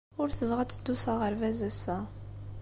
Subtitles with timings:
[0.21, 1.97] Ur tebɣi ad teddu s aɣerbaz ass-a.